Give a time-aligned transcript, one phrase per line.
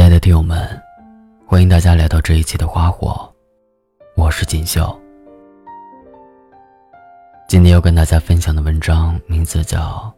[0.00, 0.66] 亲爱的听友们，
[1.46, 3.30] 欢迎大家来到这一期的花火，
[4.16, 4.98] 我是锦绣。
[7.46, 9.78] 今天要跟大家分享的文章名字叫《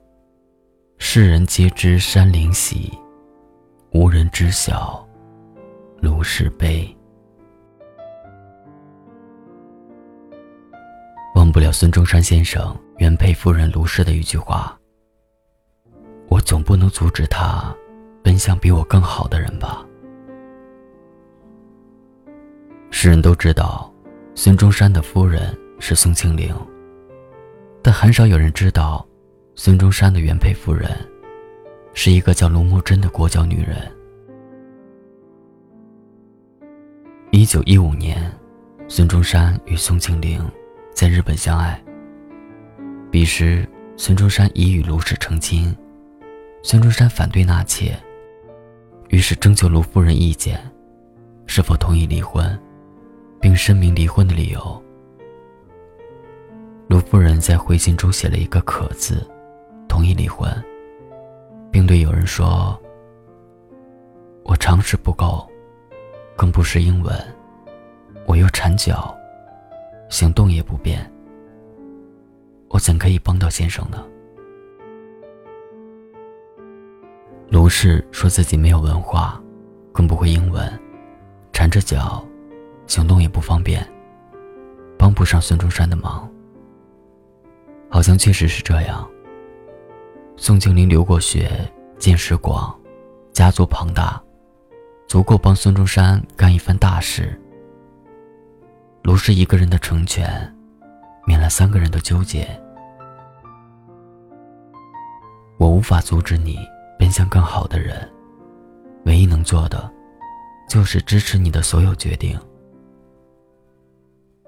[0.99, 2.97] 世人皆知山林喜，
[3.91, 5.05] 无人知晓
[6.01, 6.85] 卢氏悲》。
[11.35, 14.79] 忘不了孙中山先生原配夫人卢氏的一句话
[16.31, 17.75] ：“我总不能阻止他。”
[18.23, 19.85] 奔向比我更好的人吧。
[22.91, 23.93] 世人都知道，
[24.35, 26.55] 孙中山的夫人是宋庆龄，
[27.83, 29.05] 但很少有人知道，
[29.57, 30.91] 孙中山的原配夫人
[31.95, 33.77] 是一个叫卢慕贞的国脚女人。
[37.33, 38.31] 一九一五年，
[38.87, 40.41] 孙中山与宋庆龄
[40.95, 41.83] 在日本相爱。
[43.11, 45.75] 彼时，孙中山已与卢氏成亲，
[46.63, 47.99] 孙中山反对纳妾。
[49.13, 50.59] 于是征求卢夫人意见，
[51.45, 52.59] 是否同意离婚，
[53.39, 54.83] 并申明离婚的理由。
[56.89, 59.23] 卢夫人在回信中写了一个“可”字，
[59.87, 60.51] 同意离婚，
[61.71, 62.75] 并对友人说
[64.45, 65.47] ：“我常识不够，
[66.35, 67.15] 更不识英文，
[68.27, 69.15] 我又缠脚，
[70.09, 70.99] 行动也不便，
[72.71, 74.03] 我怎可以帮到先生呢？”
[77.53, 79.39] 卢氏说自己没有文化，
[79.93, 80.81] 更不会英文，
[81.53, 82.27] 缠着脚，
[82.87, 83.87] 行动也不方便，
[84.99, 86.27] 帮不上孙中山的忙。
[87.91, 89.07] 好像确实是这样。
[90.35, 92.75] 宋庆龄留过学，见识广，
[93.35, 94.19] 家族庞大，
[95.07, 97.39] 足够帮孙中山干一番大事。
[99.03, 100.27] 卢氏一个人的成全，
[101.27, 102.49] 免了三个人的纠结。
[105.59, 106.57] 我无法阻止你。
[107.13, 108.11] 奔向更好的人，
[109.05, 109.93] 唯一能做的，
[110.67, 112.41] 就是支持你的所有决定。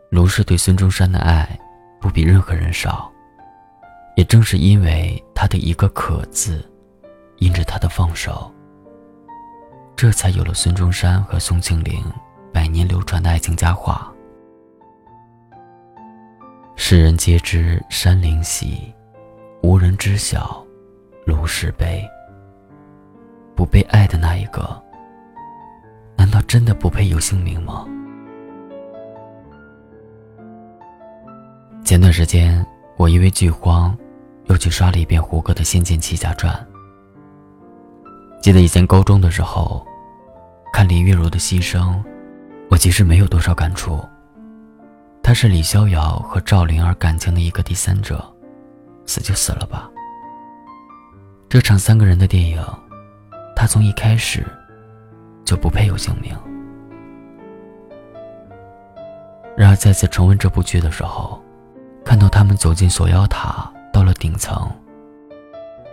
[0.08, 1.60] 卢氏对孙中山的爱，
[2.00, 3.12] 不比任何人少。
[4.16, 6.64] 也正是因为他的一个“可”字，
[7.36, 8.50] 因着他的放手，
[9.94, 12.02] 这才有了孙中山和宋庆龄
[12.50, 14.10] 百年流传的爱情佳话。
[16.76, 18.90] 世人皆知山林喜，
[19.62, 20.66] 无人知晓
[21.26, 22.02] 卢氏悲。
[23.54, 24.82] 不被爱的那一个，
[26.16, 27.86] 难道真的不配有姓名吗？
[31.84, 32.64] 前段时间，
[32.96, 33.96] 我因为剧荒，
[34.46, 36.54] 又去刷了一遍胡歌的《仙剑奇侠传》。
[38.40, 39.86] 记得以前高中的时候，
[40.72, 42.02] 看林月如的牺牲，
[42.70, 44.02] 我其实没有多少感触。
[45.22, 48.22] 她是李逍遥和赵灵儿感情的一个第三者，
[49.06, 49.88] 死就死了吧。
[51.48, 52.60] 这场三个人的电影。
[53.64, 54.44] 他从一开始
[55.42, 56.36] 就不配有姓名。
[59.56, 61.42] 然而再次重温这部剧的时候，
[62.04, 64.70] 看到他们走进锁妖塔，到了顶层，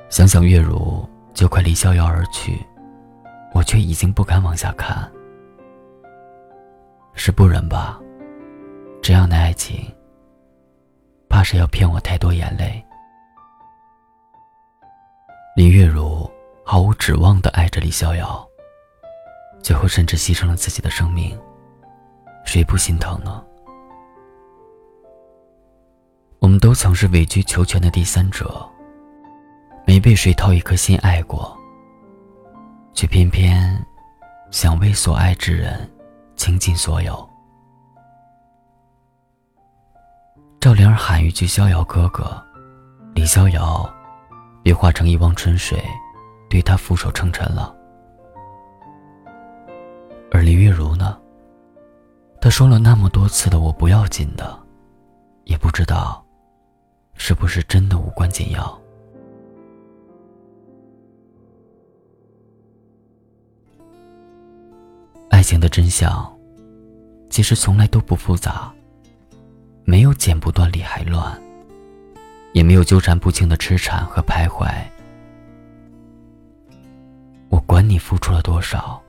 [0.10, 2.62] 想想月如就快离逍遥而去，
[3.54, 5.10] 我却已经不敢往下看。
[7.14, 7.98] 是不忍吧？
[9.02, 9.90] 这样的爱情，
[11.30, 12.86] 怕是要骗我太多眼泪。
[15.56, 16.30] 林月如。
[16.72, 18.48] 毫无指望的爱着李逍遥，
[19.62, 21.38] 最后甚至牺牲了自己的生命，
[22.46, 23.44] 谁不心疼呢？
[26.40, 28.66] 我们都曾是委曲求全的第三者，
[29.86, 31.54] 没被谁掏一颗心爱过，
[32.94, 33.86] 却偏偏
[34.50, 35.92] 想为所爱之人
[36.38, 37.30] 倾尽所有。
[40.62, 42.42] 赵灵儿喊一句“逍遥哥哥”，
[43.14, 43.94] 李逍遥
[44.64, 45.78] 便化成一汪春水。
[46.52, 47.74] 对他俯首称臣了，
[50.30, 51.18] 而林月如呢？
[52.42, 54.60] 他说了那么多次的“我不要紧的”，
[55.46, 56.22] 也不知道
[57.14, 58.78] 是不是真的无关紧要。
[65.30, 66.30] 爱情的真相，
[67.30, 68.70] 其实从来都不复杂，
[69.86, 71.42] 没有剪不断理还乱，
[72.52, 74.70] 也没有纠缠不清的痴缠和徘徊。
[77.72, 79.02] 管你付出了多少，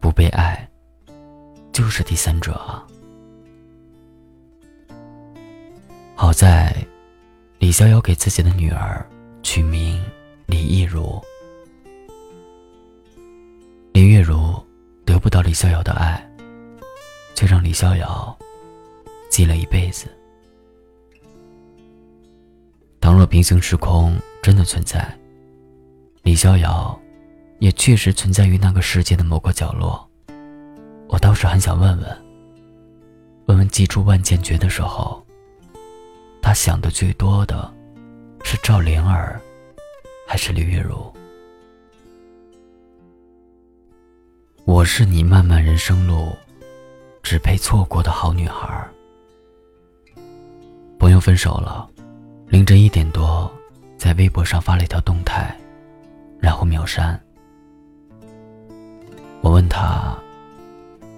[0.00, 0.68] 不被爱，
[1.72, 2.84] 就是第三者啊。
[6.16, 6.74] 好在，
[7.60, 9.08] 李逍遥给自己的女儿
[9.44, 10.04] 取名
[10.46, 11.22] 李亦如。
[13.92, 14.60] 林月如
[15.06, 16.28] 得不到李逍遥的爱，
[17.36, 18.36] 却让李逍遥
[19.30, 20.08] 记了一辈子。
[23.00, 25.16] 倘若平行时空真的存在，
[26.22, 27.00] 李逍遥。
[27.58, 30.08] 也确实存在于那个世界的某个角落。
[31.08, 32.18] 我倒是很想问问，
[33.46, 35.24] 问问记住万剑诀的时候，
[36.40, 37.72] 他想的最多的
[38.44, 39.40] 是赵灵儿，
[40.26, 41.12] 还是李月如？
[44.64, 46.36] 我是你漫漫人生路，
[47.22, 48.86] 只配错过的好女孩。
[50.98, 51.88] 朋友分手了，
[52.48, 53.50] 凌晨一点多，
[53.96, 55.56] 在微博上发了一条动态，
[56.38, 57.18] 然后秒删。
[59.40, 60.16] 我问他，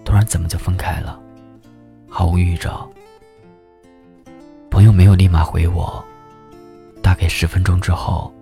[0.04, 1.20] 突然怎么就分开了，
[2.08, 2.88] 毫无预兆。
[4.70, 6.04] 朋友没有立马回我，
[7.02, 8.32] 大概十分钟之后，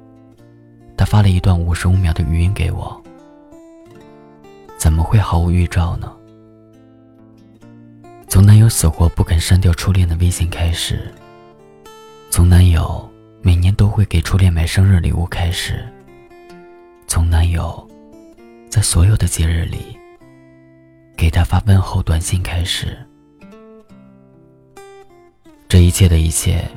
[0.96, 3.02] 他发了一段五十五秒的语音给我。
[4.76, 6.12] 怎么会毫无预兆呢？
[8.28, 11.12] 从男友死活不肯删掉初恋的微信开始，
[12.30, 13.08] 从男友
[13.40, 15.82] 每年都会给初恋买生日礼物开始，
[17.06, 17.88] 从男友
[18.68, 19.98] 在所有的节日里
[21.16, 22.96] 给他发问候短信开始，
[25.68, 26.68] 这一切的一切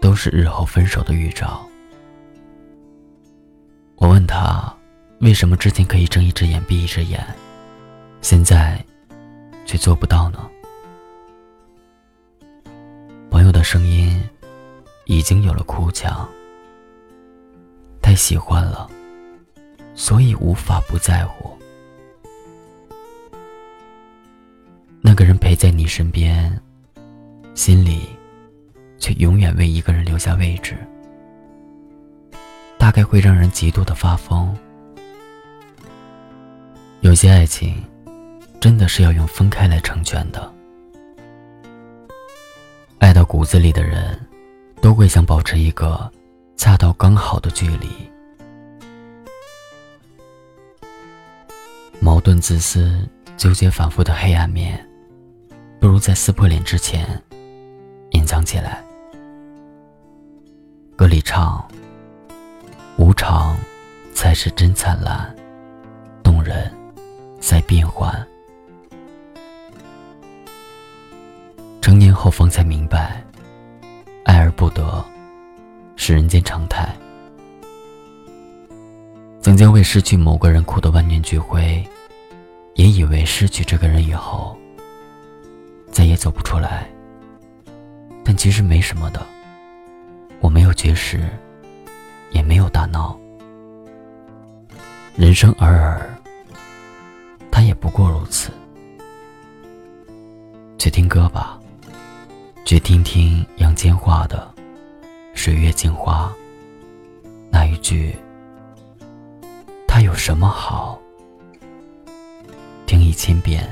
[0.00, 1.66] 都是日后分手的预兆。
[3.96, 4.72] 我问他。
[5.20, 7.24] 为什么之前可以睁一只眼闭一只眼，
[8.22, 8.84] 现在
[9.64, 10.50] 却做不到呢？
[13.30, 14.20] 朋友的声音
[15.04, 16.28] 已经有了哭腔。
[18.00, 18.90] 太喜欢了，
[20.02, 21.56] 所以无法不在乎。
[25.00, 26.60] 那个人陪在你身边，
[27.54, 28.08] 心里
[28.98, 30.76] 却永远为一个人留下位置，
[32.76, 34.52] 大概会让人极度的发疯。
[37.02, 37.80] 有些爱情，
[38.58, 40.52] 真的是要用分开来成全的。
[42.98, 44.18] 爱到骨子里的人，
[44.80, 46.10] 都会想保持一个
[46.56, 47.88] 恰到刚好的距离。
[52.04, 54.84] 矛盾、自私、纠结、反复的黑暗面，
[55.78, 57.06] 不如在撕破脸之前
[58.10, 58.82] 隐藏起来。
[60.96, 61.64] 歌里唱
[62.98, 63.56] ：“无常，
[64.12, 65.32] 才是真灿烂，
[66.24, 66.68] 动人。”
[67.38, 68.12] 在变换，
[71.80, 73.22] 成年后方才明白，
[74.24, 75.04] 爱而不得
[75.94, 76.96] 是人间常态。
[79.42, 81.84] 曾经为失去某个人哭得万念俱灰，
[82.74, 84.56] 也以为失去这个人以后
[85.90, 86.88] 再也走不出来。
[88.24, 89.20] 但其实没什么的，
[90.38, 91.28] 我没有绝食，
[92.30, 93.18] 也没有大闹，
[95.16, 96.08] 人生尔尔。
[97.50, 98.52] 他也不过如此。
[100.78, 101.58] 去听歌吧，
[102.64, 104.48] 去听听杨千嬅的
[105.34, 106.32] 《水月镜花》。
[107.50, 108.14] 那一句
[110.02, 111.00] “有什么好”，
[112.86, 113.64] 听一千遍、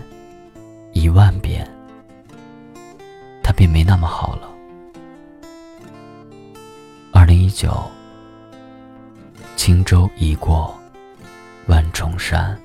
[0.93, 1.69] 一万遍，
[3.43, 4.49] 他便没那么好了。
[7.13, 7.83] 二零一九，
[9.57, 10.73] 轻舟已过
[11.67, 12.59] 万重山。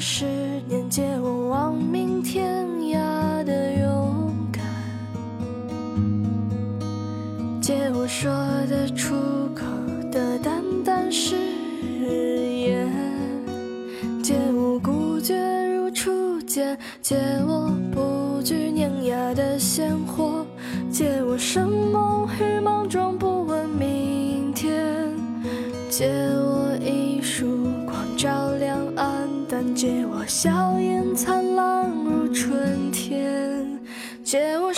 [0.00, 0.24] 十
[0.68, 4.62] 年，借我亡命天涯的勇敢，
[7.60, 8.30] 借我说
[8.68, 9.14] 得出
[9.54, 9.64] 口
[10.10, 11.36] 的淡淡誓
[12.66, 12.88] 言，
[14.22, 15.34] 借我孤绝
[15.74, 20.44] 如初见，借我不惧碾压的鲜活，
[20.90, 25.08] 借我生猛与莽撞，不问明天，
[25.88, 26.43] 借我
[30.26, 33.78] 笑颜灿烂如春天，
[34.22, 34.72] 借我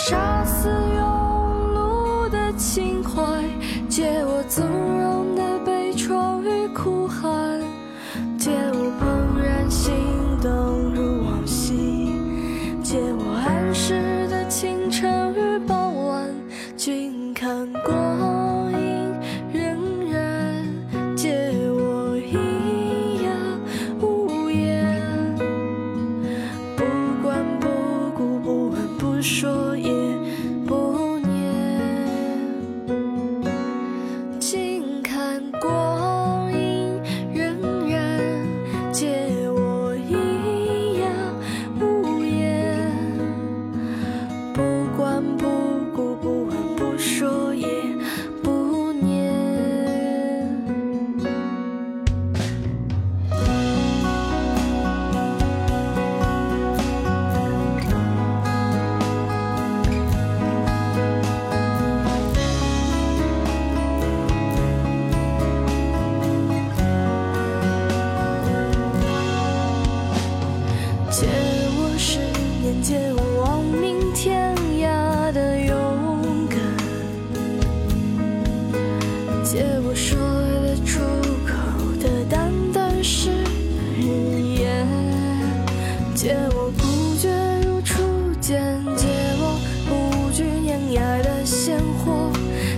[86.17, 87.29] 借我不觉
[87.63, 88.01] 如初
[88.41, 88.59] 见，
[88.95, 89.05] 借
[89.37, 89.55] 我
[89.87, 92.31] 不惧碾压的鲜活，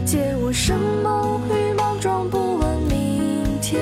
[0.06, 3.82] 借我生猛与莽撞，不问明天。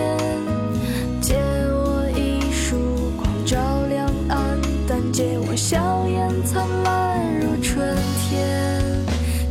[1.19, 1.33] 借
[1.73, 2.77] 我一束
[3.17, 3.57] 光照
[3.89, 7.97] 亮暗淡，借我笑颜灿烂如春
[8.29, 8.79] 天。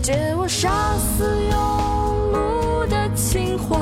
[0.01, 3.77] 借我杀死庸碌的情怀。